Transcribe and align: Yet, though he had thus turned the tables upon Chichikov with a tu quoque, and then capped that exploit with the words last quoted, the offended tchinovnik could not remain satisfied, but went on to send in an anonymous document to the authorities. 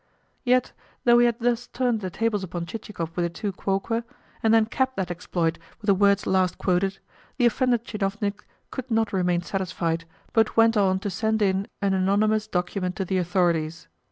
Yet, 0.43 0.71
though 1.03 1.19
he 1.19 1.27
had 1.27 1.37
thus 1.39 1.67
turned 1.67 2.01
the 2.01 2.09
tables 2.09 2.43
upon 2.43 2.65
Chichikov 2.65 3.15
with 3.15 3.23
a 3.23 3.29
tu 3.29 3.51
quoque, 3.51 4.03
and 4.41 4.51
then 4.51 4.65
capped 4.65 4.95
that 4.95 5.11
exploit 5.11 5.59
with 5.79 5.85
the 5.85 5.93
words 5.93 6.25
last 6.25 6.57
quoted, 6.57 6.97
the 7.37 7.45
offended 7.45 7.85
tchinovnik 7.85 8.39
could 8.71 8.89
not 8.89 9.13
remain 9.13 9.43
satisfied, 9.43 10.05
but 10.33 10.57
went 10.57 10.75
on 10.75 10.97
to 11.01 11.11
send 11.11 11.43
in 11.43 11.67
an 11.83 11.93
anonymous 11.93 12.47
document 12.47 12.95
to 12.95 13.05
the 13.05 13.19
authorities. 13.19 13.89